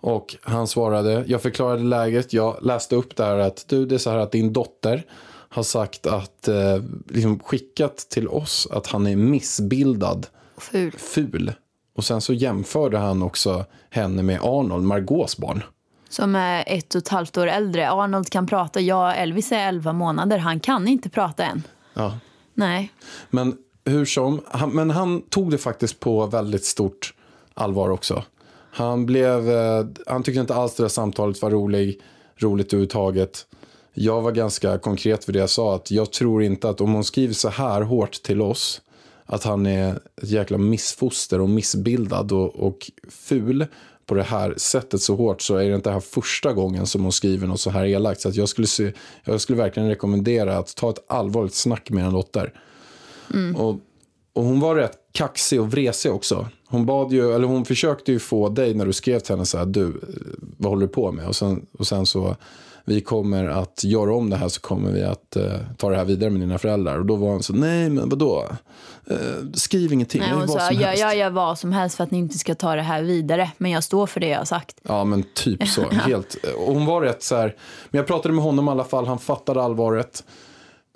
[0.00, 1.24] och han svarade.
[1.26, 2.32] Jag förklarade läget.
[2.32, 5.04] Jag läste upp där att du, det är så här att din dotter
[5.48, 10.26] har sagt att, eh, liksom skickat till oss att han är missbildad,
[10.58, 10.92] Ful.
[10.98, 11.52] ful.
[11.94, 15.62] Och sen så jämförde han också henne med Arnold, Margaux barn.
[16.08, 17.90] Som är ett och ett halvt år äldre.
[17.90, 18.80] Arnold kan prata.
[18.80, 20.38] Jag, Elvis är 11 månader.
[20.38, 21.62] Han kan inte prata än.
[21.94, 22.18] Ja.
[22.54, 22.92] Nej.
[23.30, 27.14] Men hur som, han, men han tog det faktiskt på väldigt stort
[27.54, 28.22] allvar också.
[28.70, 32.00] Han, blev, eh, han tyckte inte alls det där samtalet var rolig,
[32.36, 33.46] roligt överhuvudtaget.
[33.94, 35.74] Jag var ganska konkret för det jag sa.
[35.74, 38.80] att Jag tror inte att om hon skriver så här hårt till oss
[39.26, 43.66] att han är ett jäkla missfoster och missbildad och, och ful
[44.06, 47.12] på det här sättet så hårt så är det inte här första gången som hon
[47.12, 48.20] skriver något så här elakt.
[48.20, 48.92] Så att jag, skulle se,
[49.24, 52.52] jag skulle verkligen rekommendera att ta ett allvarligt snack med en dotter.
[53.56, 53.80] Och,
[54.32, 56.48] och hon var rätt kaxig och vresig också.
[56.66, 59.58] Hon, bad ju, eller hon försökte ju få dig när du skrev till henne så
[59.58, 60.00] här, du,
[60.58, 61.26] vad håller du på med?
[61.26, 62.36] Och sen, och sen så,
[62.84, 66.04] vi kommer att göra om det här så kommer vi att eh, ta det här
[66.04, 66.98] vidare med dina föräldrar.
[66.98, 68.48] Och då var hon så, nej men vadå?
[69.06, 69.16] Eh,
[69.54, 72.38] skriv ingenting, Nej, hon sa jag, jag gör vad som helst för att ni inte
[72.38, 73.50] ska ta det här vidare.
[73.58, 74.80] Men jag står för det jag har sagt.
[74.82, 75.88] Ja, men typ så.
[75.90, 76.36] Helt.
[76.56, 77.56] Och hon var rätt så här.
[77.90, 79.06] Men jag pratade med honom i alla fall.
[79.06, 80.24] Han fattade allvaret.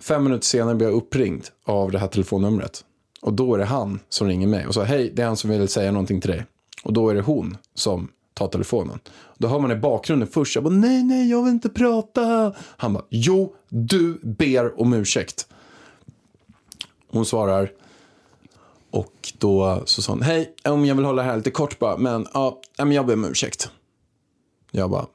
[0.02, 2.84] Fem minuter senare blev jag uppringd av det här telefonnumret.
[3.22, 5.50] Och då är det han som ringer mig och sa hej, det är han som
[5.50, 6.44] vill säga någonting till dig.
[6.84, 8.98] Och då är det hon som ta telefonen.
[9.38, 12.54] Då hör man i bakgrunden först, jag bara nej, nej, jag vill inte prata.
[12.76, 15.48] Han bara, jo, du ber om ursäkt.
[17.10, 17.70] Hon svarar,
[18.90, 21.96] och då så sa hon, hej, om jag vill hålla det här lite kort bara,
[21.96, 23.70] men ja, ja, men jag ber om ursäkt.
[24.70, 25.06] Jag bara,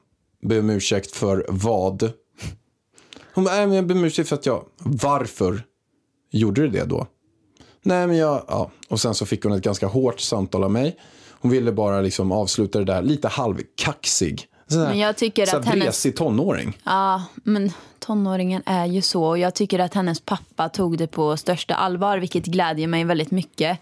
[0.41, 2.11] ber om ursäkt för vad?
[3.33, 5.63] Hon bara, nej, men jag ber om ursäkt för att jag, varför
[6.31, 7.07] gjorde du det då?
[7.81, 8.71] Nej, men jag, ja.
[8.89, 10.99] Och sen så fick hon ett ganska hårt samtal av mig.
[11.43, 14.47] Hon ville bara liksom avsluta det där, lite halvkaxig.
[14.67, 16.77] Sån här- Men jag tycker att hennes- vresig tonåring.
[16.83, 19.23] Ja, men tonåringen är ju så.
[19.25, 23.31] Och jag tycker att hennes pappa tog det på största allvar, vilket glädjer mig väldigt
[23.31, 23.79] mycket.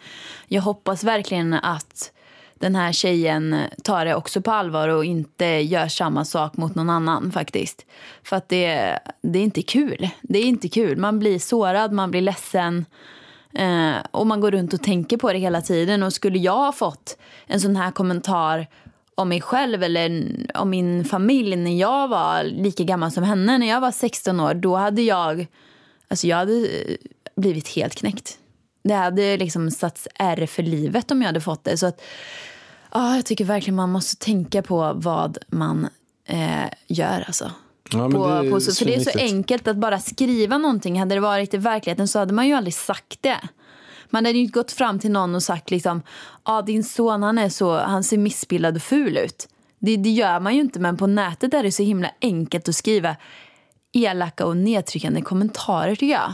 [0.48, 2.12] Jag hoppas verkligen att
[2.60, 6.90] den här tjejen tar det också på allvar och inte gör samma sak mot någon
[6.90, 7.86] annan faktiskt.
[8.24, 10.10] För att det, det är inte kul.
[10.22, 10.98] Det är inte kul.
[10.98, 12.86] Man blir sårad, man blir ledsen.
[13.54, 16.04] Eh, och man går runt och tänker på det hela tiden.
[16.04, 18.68] Och skulle jag ha fått en sån här kommentar
[19.16, 23.68] om mig själv eller om min familj när jag var lika gammal som henne, när
[23.68, 25.48] jag var 16 år, då hade jag,
[26.08, 26.96] alltså jag hade eh,
[27.36, 28.38] blivit helt knäckt.
[28.84, 31.78] Det hade liksom satts ärr för livet om jag hade fått det.
[31.78, 32.02] Så att,
[32.92, 35.88] ja, jag tycker verkligen man måste tänka på vad man
[36.26, 37.24] eh, gör.
[37.28, 37.52] Alltså
[37.94, 41.00] Ja, på, på, så, för det är så enkelt att bara skriva någonting.
[41.00, 43.40] Hade det varit i verkligheten så hade man ju aldrig sagt det.
[44.10, 46.02] Man hade ju inte gått fram till någon och sagt liksom,
[46.46, 49.48] ja din son han är så, han ser missbildad och ful ut.
[49.80, 52.76] Det, det gör man ju inte men på nätet är det så himla enkelt att
[52.76, 53.16] skriva
[53.94, 56.34] elaka och nedtryckande kommentarer tycker jag.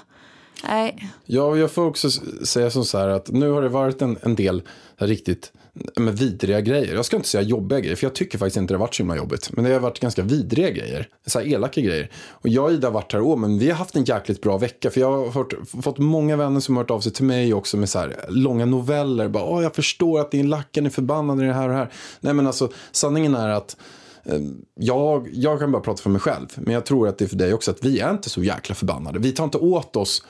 [0.63, 2.10] Nej, Ja, jag får också
[2.46, 4.62] säga som så här att nu har det varit en, en del
[4.98, 5.52] riktigt
[5.95, 6.95] men vidriga grejer.
[6.95, 9.03] Jag ska inte säga jobbiga grejer, för jag tycker faktiskt inte det har varit så
[9.03, 9.49] himla jobbigt.
[9.51, 12.11] Men det har varit ganska vidriga grejer, så här elaka grejer.
[12.29, 14.57] Och jag och Ida har varit här, åh, men vi har haft en jäkligt bra
[14.57, 14.89] vecka.
[14.89, 17.77] För jag har hört, fått många vänner som har hört av sig till mig också
[17.77, 19.27] med så här långa noveller.
[19.27, 21.91] Bara, åh, jag förstår att din lacken är förbannad i det här och det här.
[22.19, 23.77] Nej, men alltså sanningen är att
[24.23, 24.39] eh,
[24.75, 27.35] jag, jag kan bara prata för mig själv, men jag tror att det är för
[27.35, 29.19] dig också att vi är inte så jäkla förbannade.
[29.19, 30.23] Vi tar inte åt oss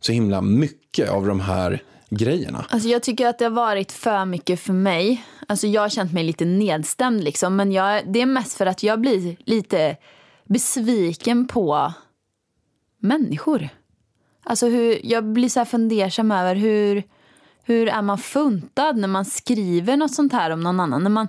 [0.00, 1.82] så himla mycket av de här
[2.14, 2.66] grejerna.
[2.68, 5.24] Alltså jag tycker att det har varit för mycket för mig.
[5.48, 7.56] Alltså jag har känt mig lite nedstämd liksom.
[7.56, 9.96] Men jag, det är mest för att jag blir lite
[10.44, 11.92] besviken på
[12.98, 13.68] människor.
[14.42, 17.02] Alltså hur, jag blir så här fundersam över hur,
[17.64, 21.02] hur är man funtad när man skriver något sånt här om någon annan.
[21.02, 21.28] När man,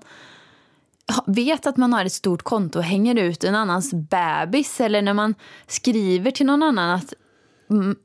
[1.26, 5.14] vet att man har ett stort konto och hänger ut en annans bebis eller när
[5.14, 5.36] man
[5.68, 7.14] skriver till någon annan att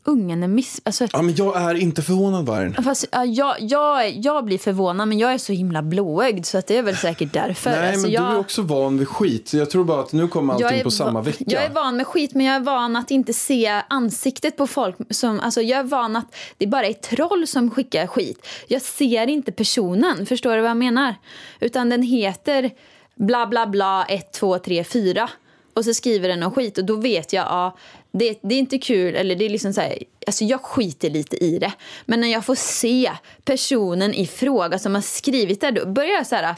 [0.05, 0.81] ungen är miss...
[0.85, 2.75] Alltså, Ja, men jag är inte förvånad Vargen.
[2.85, 6.67] Fast, ja, jag, jag, jag blir förvånad, men jag är så himla blåögd så att
[6.67, 7.71] det är väl säkert därför.
[7.71, 9.53] Nej, alltså, men jag, du är också van vid skit.
[9.55, 11.45] Jag tror bara att nu kommer allting på samma vecka.
[11.47, 14.97] Jag är van med skit, men jag är van att inte se ansiktet på folk.
[15.11, 18.47] Som, alltså, jag är van att det bara är troll som skickar skit.
[18.69, 21.15] Jag ser inte personen, förstår du vad jag menar?
[21.61, 22.71] Utan den heter
[23.15, 25.31] bla bla bla 1, 2, 3, 4.
[25.75, 27.77] Och så skriver den om skit och då vet jag, ja,
[28.13, 29.17] det, det är inte kul.
[29.17, 31.73] Eller det är liksom så här, alltså jag skiter lite i det.
[32.05, 33.13] Men när jag får se
[33.45, 36.55] personen i fråga som har skrivit det, då börjar jag så här,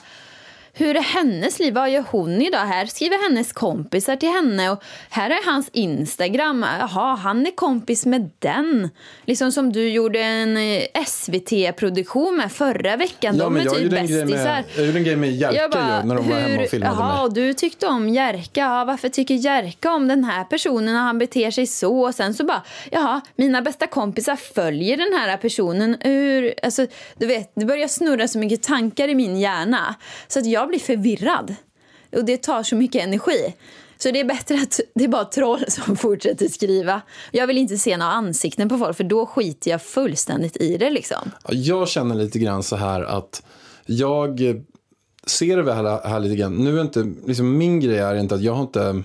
[0.74, 1.74] hur är hennes liv?
[1.74, 2.58] Vad gör hon idag?
[2.58, 4.70] Här skriver hennes kompisar till henne.
[4.70, 6.66] Och här är hans Instagram.
[6.78, 8.90] Jaha, han är kompis med den.
[9.26, 13.36] Liksom som du gjorde en eh, SVT-produktion med förra veckan.
[13.36, 14.64] Ja, De är typ bästisar.
[14.76, 17.34] jag gjorde en grej med Jerka ju, när de var hemma och filmade jaha, och
[17.34, 18.60] du tyckte om Jerka.
[18.60, 22.00] Ja, varför tycker Jerka om den här personen och han beter sig så?
[22.00, 25.96] Och sen så bara, jaha, mina bästa kompisar följer den här personen.
[26.00, 26.86] Hur, alltså,
[27.18, 29.94] du vet, det börjar snurra så mycket tankar i min hjärna.
[30.28, 31.54] Så att jag jag blir förvirrad.
[32.12, 33.54] Och det tar så mycket energi.
[33.98, 37.02] Så det är bättre att det är bara troll som fortsätter skriva.
[37.30, 40.90] Jag vill inte se några ansikten på folk för då skiter jag fullständigt i det
[40.90, 41.30] liksom.
[41.48, 43.42] Jag känner lite grann så här att
[43.86, 44.40] jag
[45.26, 46.56] ser det här, här lite grann.
[46.56, 49.02] Nu är inte, liksom min grej är inte att jag har inte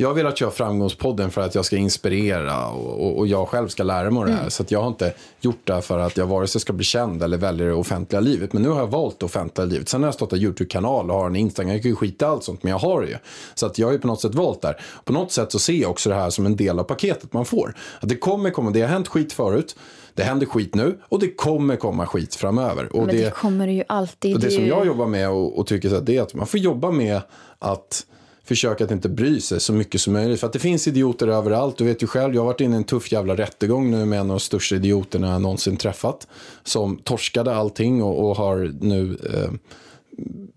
[0.00, 3.68] jag har velat köra Framgångspodden för att jag ska inspirera och, och, och jag själv
[3.68, 4.48] ska lära mig det här.
[4.48, 7.22] Så att jag har inte gjort det för att jag vare sig ska bli känd
[7.22, 8.52] eller välja det offentliga livet.
[8.52, 9.88] Men nu har jag valt det offentliga livet.
[9.88, 11.72] Sen har jag startat YouTube-kanal och har en Instagram.
[11.72, 13.16] Jag kan ju skita i allt sånt, men jag har det ju.
[13.54, 14.80] Så att jag har ju på något sätt valt där.
[15.04, 17.44] På något sätt så ser jag också det här som en del av paketet man
[17.44, 17.74] får.
[18.00, 19.76] Att det kommer komma, det har hänt skit förut.
[20.14, 22.96] Det händer skit nu och det kommer komma skit framöver.
[22.96, 24.34] Och Men det, kommer det ju alltid.
[24.34, 26.34] och det är som jag jobbar med och, och tycker så att det är att
[26.34, 27.20] man får jobba med
[27.58, 28.04] att
[28.48, 30.40] försöka att inte bry sig så mycket som möjligt.
[30.40, 31.78] För att det finns idioter överallt.
[31.78, 34.20] Du vet ju själv, jag har varit inne i en tuff jävla rättegång nu med
[34.20, 36.26] en av de största idioterna jag någonsin träffat.
[36.64, 39.50] Som torskade allting och, och har nu eh,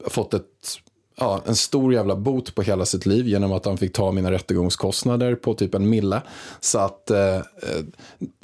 [0.09, 0.43] fått ett,
[1.15, 4.31] ja, en stor jävla bot på hela sitt liv genom att han fick ta mina
[4.31, 6.21] rättegångskostnader på typ en mille.
[6.59, 7.41] Så att eh, eh,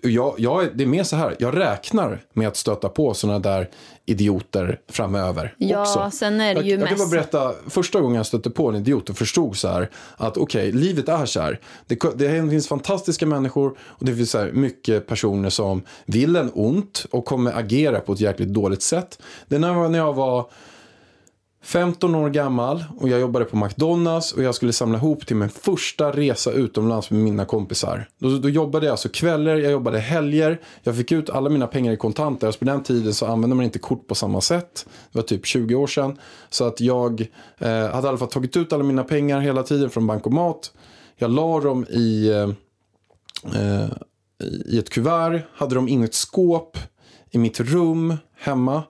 [0.01, 3.39] jag, jag, är- det är mer så här, jag räknar med att stöta på sådana
[3.39, 3.69] där
[4.06, 6.10] idioter framöver Ja, också.
[6.17, 8.75] sen är det jag, ju jag kan bara berätta, första gången jag stötte på en
[8.75, 11.60] idiot och förstod så här att okej, livet är så här.
[11.88, 16.51] Det, det finns fantastiska människor och det finns så här mycket personer som vill en
[16.53, 19.19] ont och kommer agera på ett jäkligt dåligt sätt.
[19.47, 20.45] Det när jag- när jag var
[21.63, 25.49] 15 år gammal och jag jobbade på McDonalds och jag skulle samla ihop till min
[25.49, 28.09] första resa utomlands med mina kompisar.
[28.17, 31.93] Då, då jobbade jag alltså kvällar, jag jobbade helger, jag fick ut alla mina pengar
[31.93, 32.47] i kontanter.
[32.47, 34.85] Alltså på den tiden så använde man inte kort på samma sätt.
[35.11, 36.17] Det var typ 20 år sedan.
[36.49, 37.21] Så att jag
[37.57, 40.71] eh, hade i alla fall tagit ut alla mina pengar hela tiden från bankomat.
[41.15, 42.49] Jag la dem i, eh,
[43.61, 43.89] eh
[44.65, 46.77] i ett kuvert, hade dem in i ett skåp
[47.31, 48.83] i mitt rum hemma.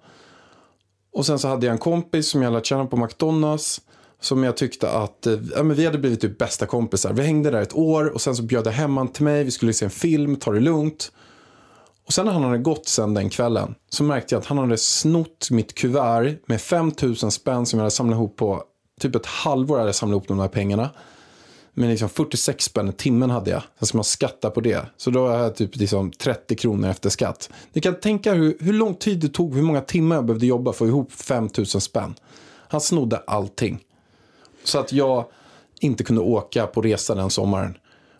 [1.17, 3.82] Och sen så hade jag en kompis som jag lärt känna på McDonalds.
[4.21, 7.13] Som jag tyckte att, eh, ja, men vi hade blivit typ bästa kompisar.
[7.13, 9.43] Vi hängde där ett år och sen så bjöd jag hem han till mig.
[9.43, 11.12] Vi skulle se en film, ta det lugnt.
[12.06, 14.77] Och sen när han hade gått sen den kvällen så märkte jag att han hade
[14.77, 18.63] snott mitt kuvert med 5000 spänn som jag hade samlat ihop på
[18.99, 20.89] typ ett halvår hade jag samlat ihop de här pengarna.
[21.80, 23.63] Men liksom 46 spänn i timmen hade jag.
[23.80, 24.86] Sen ska man skatta på det.
[24.98, 27.50] Så då har jag typ liksom 30 kronor efter skatt.
[27.74, 30.63] Ni kan tänka hur, hur lång tid det tog, hur många timmar jag behövde jobba
[30.63, 32.16] för att få ihop 5000 spänn.
[32.68, 33.80] Han snodde allting.
[34.63, 35.26] Så att jag
[35.80, 37.78] inte kunde åka på resa den sommaren.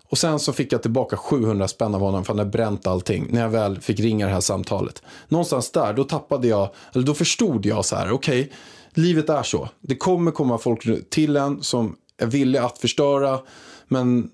[0.10, 3.28] Och sen så fick jag tillbaka 700 spänn av honom för han hade bränt allting.
[3.30, 5.02] När jag väl fick ringa det här samtalet.
[5.28, 8.52] Någonstans där, då tappade jag, eller då förstod jag så här, okej,
[8.94, 9.70] livet är så.
[9.82, 13.40] Det kommer komma folk till en som är villig att förstöra.
[13.88, 14.32] Men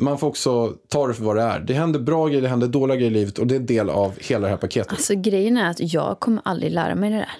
[0.00, 1.60] man får också ta det för vad det är.
[1.60, 3.90] Det händer bra grejer, det händer dåliga grejer i livet och det är en del
[3.90, 4.92] av hela det här paketet.
[4.92, 7.30] Alltså grejen är att jag kommer aldrig lära mig det där.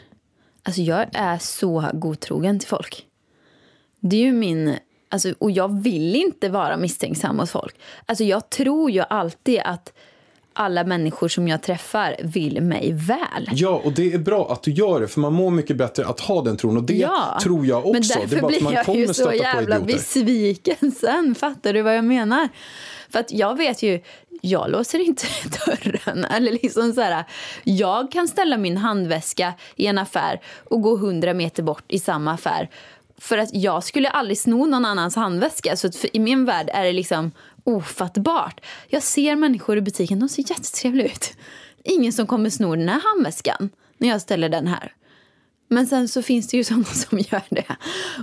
[0.63, 3.07] Alltså jag är så godtrogen till folk.
[4.01, 4.77] Det är ju min...
[5.09, 7.77] Alltså, och jag vill inte vara misstänksam mot folk.
[8.07, 9.93] Alltså jag tror ju alltid att
[10.57, 13.49] alla människor som jag träffar vill mig väl.
[13.53, 16.21] Ja, och det är bra att du gör det, för man mår mycket bättre att
[16.21, 16.77] ha den tron.
[16.77, 17.93] Och det Ja, tror jag också.
[17.93, 21.35] Men det därför är bara att blir man jag ju så jävla besviken sen.
[21.35, 22.49] Fattar du vad jag menar?
[23.11, 24.01] För att jag vet ju,
[24.41, 25.27] jag låser inte
[25.67, 26.25] dörren.
[26.25, 27.25] Eller liksom så här,
[27.65, 32.33] jag kan ställa min handväska i en affär och gå hundra meter bort i samma
[32.33, 32.69] affär.
[33.19, 35.77] För att jag skulle aldrig sno någon annans handväska.
[35.77, 37.33] Så att i min värld är det liksom
[37.67, 38.61] ofattbart.
[38.89, 41.37] Jag ser människor i butiken, de ser jättetrevliga ut.
[41.85, 44.93] Ingen som kommer sno den här handväskan när jag ställer den här.
[45.69, 47.77] Men sen så finns det ju sådana som gör det.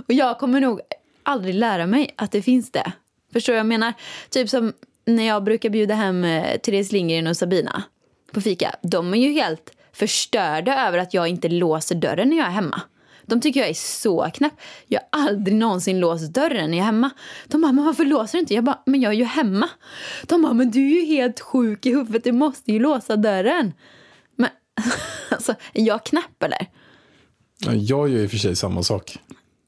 [0.08, 0.80] Och jag kommer nog
[1.22, 2.92] aldrig lära mig att det finns det.
[3.32, 3.92] Förstår du vad jag menar?
[4.30, 4.72] Typ som
[5.04, 7.82] när jag brukar bjuda hem eh, Therese Lindgren och Sabina
[8.32, 8.74] på fika.
[8.82, 12.80] De är ju helt förstörda över att jag inte låser dörren när jag är hemma.
[13.26, 14.52] De tycker jag är så knäpp.
[14.86, 17.10] Jag har aldrig någonsin låst dörren när jag är hemma.
[17.46, 18.54] De bara, men varför låser du inte?
[18.54, 19.68] Jag bara, men jag är ju hemma.
[20.22, 22.24] De bara, men du är ju helt sjuk i huvudet.
[22.24, 23.72] Du måste ju låsa dörren.
[24.36, 24.48] Men
[25.30, 26.66] alltså, är jag knäpp eller?
[27.58, 29.18] Ja, Jag gör ju i och för sig samma sak.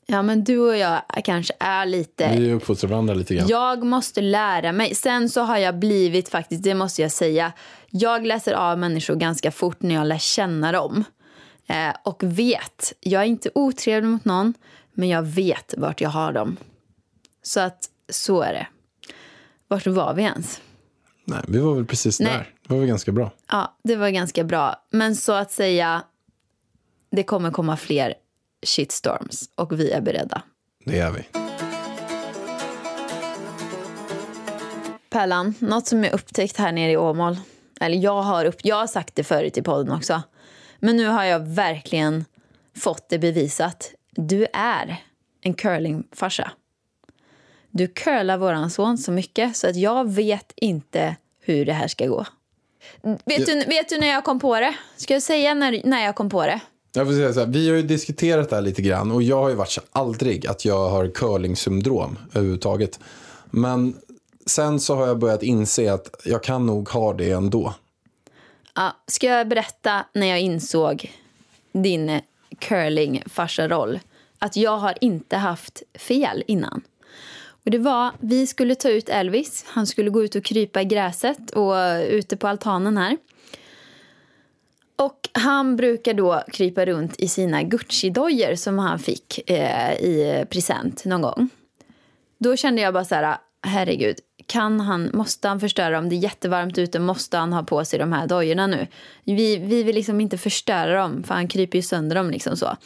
[0.08, 2.36] Ja, men du och jag kanske är lite...
[2.38, 3.46] Vi uppfostrar varandra lite grann.
[3.48, 4.94] Jag måste lära mig.
[4.94, 7.52] Sen så har jag blivit faktiskt, det måste jag säga.
[7.90, 11.04] Jag läser av människor ganska fort när jag lär känna dem.
[11.66, 12.92] Eh, och vet.
[13.00, 14.54] Jag är inte otrevlig mot någon,
[14.92, 16.56] men jag vet vart jag har dem.
[17.42, 18.66] Så att så är det.
[19.68, 20.60] Vart var vi ens?
[21.24, 22.32] Nej, vi var väl precis Nej.
[22.32, 22.52] där.
[22.66, 23.30] Det var väl ganska bra.
[23.50, 24.86] Ja, det var ganska bra.
[24.90, 26.02] Men så att säga,
[27.10, 28.14] det kommer komma fler
[28.66, 30.42] shitstorms och vi är beredda.
[30.84, 31.26] Det är vi.
[35.10, 37.36] Pärlan, något som jag upptäckt här nere i Åmål.
[37.80, 40.22] Eller jag har, upp, jag har sagt det förut i podden också.
[40.80, 42.24] Men nu har jag verkligen
[42.76, 43.90] fått det bevisat.
[44.10, 44.96] Du är
[45.40, 46.50] en curlingfarsa.
[47.70, 52.06] Du curlar våran son så mycket så att jag vet inte hur det här ska
[52.06, 52.26] gå.
[53.24, 54.74] Vet, du, vet du när jag kom på det?
[54.96, 56.60] Ska jag säga när, när jag kom på det?
[56.92, 59.42] Jag får säga så här, vi har ju diskuterat det här lite grann och jag
[59.42, 63.00] har ju varit så aldrig att jag har curling-syndrom överhuvudtaget.
[63.50, 63.94] Men
[64.46, 67.74] sen så har jag börjat inse att jag kan nog ha det ändå.
[68.76, 71.12] Ja, ska jag berätta när jag insåg
[71.72, 72.20] din
[72.58, 74.00] curlingfarsaroll
[74.38, 76.82] Att jag har inte haft fel innan.
[77.64, 79.64] Och det var, vi skulle ta ut Elvis.
[79.68, 81.74] Han skulle gå ut och krypa i gräset och
[82.08, 83.16] ute på altanen här.
[84.96, 91.04] Och han brukar då krypa runt i sina Gucci-dojor som han fick eh, i present
[91.04, 91.48] någon gång.
[92.38, 96.14] Då kände jag bara så här, ah, herregud, kan han, måste han förstöra om det
[96.14, 98.86] är jättevarmt ute, måste han ha på sig de här dojorna nu?
[99.24, 102.76] Vi, vi vill liksom inte förstöra dem, för han kryper ju sönder dem liksom så.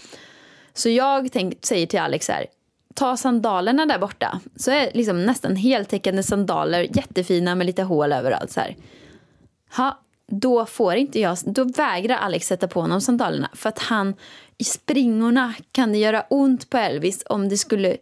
[0.75, 2.47] Så jag tänk, säger till Alex här,
[2.95, 4.41] ta sandalerna där borta.
[4.57, 8.77] Så är liksom nästan heltäckande sandaler, jättefina med lite hål överallt så här.
[9.77, 14.15] Ha, då får inte jag, då vägrar Alex sätta på honom sandalerna för att han
[14.59, 17.97] i springorna kan det göra ont på Elvis om det skulle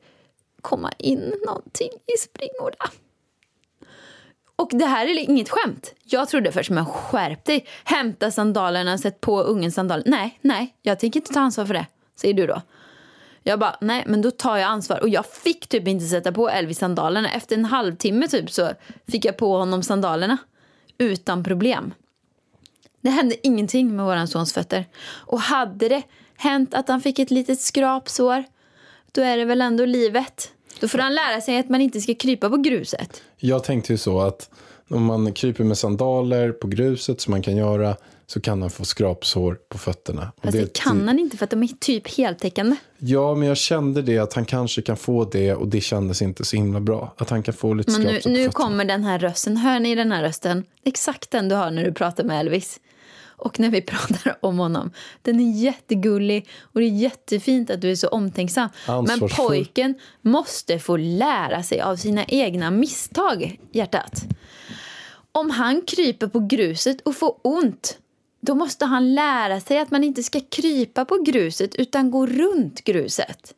[0.62, 2.90] komma in någonting i springorna.
[4.58, 5.94] Och det här är inget skämt.
[6.04, 7.66] Jag trodde först, men skärp dig.
[7.84, 10.02] Hämta sandalerna, sätt på ungen sandaler.
[10.06, 11.86] Nej, nej, jag tänker inte ta ansvar för det,
[12.20, 12.62] säger du då.
[13.42, 15.00] Jag bara, nej men då tar jag ansvar.
[15.00, 17.30] Och jag fick typ inte sätta på Elvis sandalerna.
[17.30, 18.70] Efter en halvtimme typ så
[19.08, 20.36] fick jag på honom sandalerna.
[20.98, 21.94] Utan problem.
[23.00, 24.84] Det hände ingenting med våran sons fötter.
[25.04, 26.02] Och hade det
[26.36, 28.44] hänt att han fick ett litet skrapsår,
[29.12, 30.52] då är det väl ändå livet.
[30.80, 33.22] Då får han lära sig att man inte ska krypa på gruset.
[33.36, 34.50] Jag tänkte ju så att
[34.88, 38.84] om man kryper med sandaler på gruset som man kan göra så kan han få
[38.84, 40.32] skrapsår på fötterna.
[40.42, 42.76] Fast det, kan han inte för att de är typ heltäckande.
[42.98, 46.44] Ja, men jag kände det att han kanske kan få det och det kändes inte
[46.44, 47.14] så himla bra.
[47.18, 48.64] Att han kan få lite Men nu, skrapsår på nu fötterna.
[48.64, 49.56] kommer den här rösten.
[49.56, 50.64] Hör ni den här rösten?
[50.84, 52.80] Exakt den du har när du pratar med Elvis.
[53.38, 54.90] Och när vi pratar om honom.
[55.22, 58.68] Den är jättegullig och det är jättefint att du är så omtänksam.
[59.06, 64.24] Men pojken måste få lära sig av sina egna misstag, hjärtat.
[65.32, 67.98] Om han kryper på gruset och får ont,
[68.40, 72.84] då måste han lära sig att man inte ska krypa på gruset utan gå runt
[72.84, 73.54] gruset.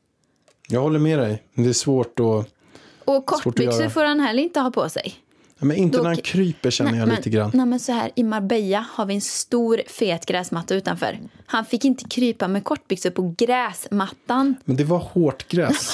[0.69, 1.43] Jag håller med dig.
[1.55, 2.55] Det är svårt att...
[3.05, 5.15] Och kortbyxor får han heller inte ha på sig.
[5.61, 7.51] Men inte Då- när han kryper känner jag men, lite grann.
[7.55, 11.19] Nej, men så här, I Marbella har vi en stor fet gräsmatta utanför.
[11.47, 14.55] Han fick inte krypa med kortbyxor på gräsmattan.
[14.65, 15.93] Men det var hårt gräs.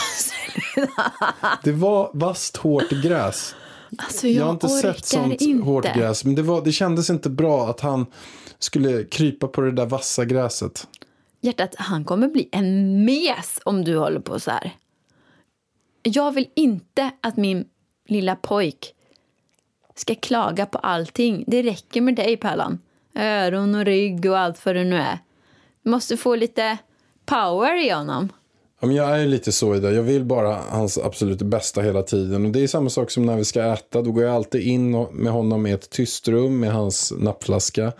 [1.64, 3.54] det var vasst hårt gräs.
[3.98, 5.64] Alltså, jag, Jag har inte sett sånt inte.
[5.64, 6.24] hårt gräs.
[6.24, 8.06] Men det, var, det kändes inte bra att han
[8.58, 10.86] skulle krypa på det där vassa gräset.
[11.40, 14.72] Hjärtat, han kommer bli en mes om du håller på så här.
[16.02, 17.64] Jag vill inte att min
[18.08, 18.92] lilla pojk
[19.98, 21.44] ska klaga på allting.
[21.46, 22.78] Det räcker med dig, Pärlan.
[23.14, 25.18] Öron och rygg och allt vad det nu är.
[25.82, 26.78] Du måste få lite
[27.26, 28.28] power i honom.
[28.80, 29.94] Ja, men jag är lite så idag.
[29.94, 32.46] Jag vill bara hans absolut bästa hela tiden.
[32.46, 34.02] Och det är samma sak som när vi ska äta.
[34.02, 37.92] Då går jag alltid in med honom i ett tyst rum med hans nappflaska.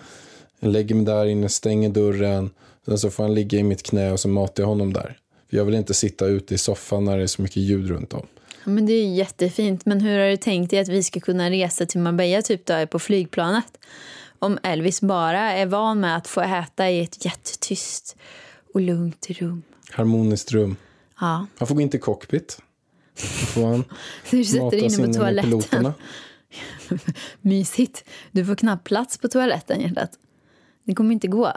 [0.61, 2.51] Jag lägger mig där inne, stänger dörren.
[2.87, 5.19] Sen så får han ligga i mitt knä och så matar jag honom där.
[5.51, 8.13] För jag vill inte sitta ute i soffan när det är så mycket ljud runt
[8.13, 8.27] om.
[8.67, 9.87] Men det är jättefint.
[9.87, 12.87] Men hur har du tänkt dig att vi ska kunna resa till Marbella typ då,
[12.87, 13.79] på flygplanet?
[14.39, 18.17] Om Elvis bara är van med att få äta i ett jättetyst
[18.75, 19.63] och lugnt rum.
[19.91, 20.77] Harmoniskt rum.
[21.21, 22.63] Ja, Han får gå in till cockpit.
[23.15, 23.85] Då får han
[24.31, 25.93] du sätter dig inne på toaletten.
[27.41, 28.05] Mysigt.
[28.31, 30.11] Du får knappt plats på toaletten, hjärtat.
[30.85, 31.53] Det kommer inte gå.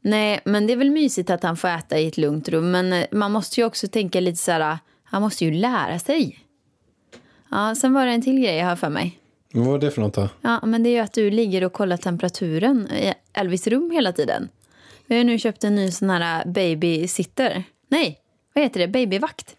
[0.00, 2.70] Nej, men det är väl mysigt att han får äta i ett lugnt rum.
[2.70, 6.38] Men eh, man måste ju också tänka lite så här, han måste ju lära sig.
[7.50, 9.18] Ja, sen var det en till grej jag har för mig.
[9.52, 10.28] Vad var det för något då?
[10.40, 14.12] Ja, men det är ju att du ligger och kollar temperaturen i Elvis rum hela
[14.12, 14.48] tiden.
[15.06, 17.64] Vi har ju nu köpt en ny sån här babysitter.
[17.88, 18.18] Nej,
[18.54, 18.88] vad heter det?
[18.88, 19.56] Babyvakt.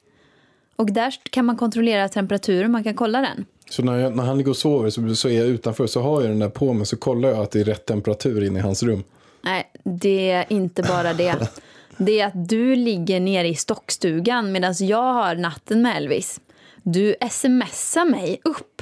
[0.75, 3.45] Och där kan man kontrollera temperaturen, man kan kolla den.
[3.69, 6.21] Så när, jag, när han ligger och sover så, så är jag utanför så har
[6.21, 8.61] jag den där på mig så kollar jag att det är rätt temperatur inne i
[8.61, 9.03] hans rum.
[9.41, 11.49] Nej, det är inte bara det.
[11.97, 16.39] Det är att du ligger nere i stockstugan medan jag har natten med Elvis.
[16.83, 18.81] Du smsar mig upp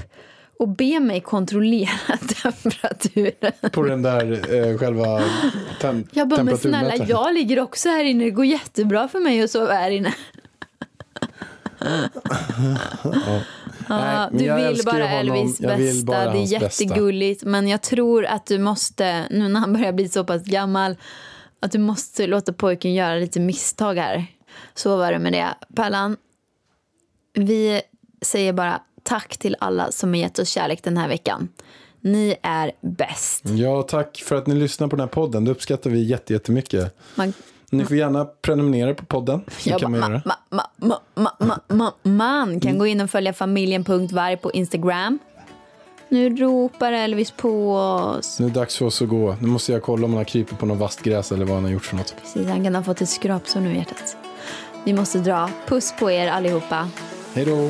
[0.59, 3.72] och ber mig kontrollera temperaturen.
[3.72, 4.32] På den där
[4.72, 5.22] eh, själva
[5.82, 8.24] tem- Jag bara, men snälla, jag ligger också här inne.
[8.24, 10.13] Det går jättebra för mig att sova här inne.
[13.88, 15.36] Ja, Nej, du vill bara honom.
[15.38, 16.11] Elvis vill bästa.
[16.11, 16.84] Det är hans bästa.
[16.84, 17.43] jättegulligt.
[17.43, 20.95] Men jag tror att du måste, nu när han börjar bli så pass gammal,
[21.60, 24.26] att du måste låta pojken göra lite misstag här.
[24.74, 25.47] Så var det med det.
[25.76, 26.18] Pärlan,
[27.34, 27.82] vi
[28.22, 31.49] säger bara tack till alla som har gett oss kärlek den här veckan.
[32.01, 33.43] Ni är bäst.
[33.49, 35.45] Ja, tack för att ni lyssnar på den här podden.
[35.45, 36.97] Det uppskattar vi jätte- jättemycket.
[37.16, 37.34] Man,
[37.70, 39.41] Ni får gärna prenumerera på podden.
[39.64, 40.22] Det jag kan man göra.
[42.62, 45.20] kan gå in och följa familjen.varg på Instagram.
[46.16, 48.39] Nu ropar Elvis på oss.
[48.39, 49.36] Nu är det dags för oss att gå.
[49.39, 51.63] Nu måste jag kolla om han har krypit på något vasst gräs eller vad han
[51.63, 52.16] har gjort för något.
[52.22, 54.18] Precis, han kan ha fått ett skrapsår nu i hjärtat.
[54.84, 55.49] Vi måste dra.
[55.68, 56.89] Puss på er allihopa.
[57.34, 57.70] Hej då!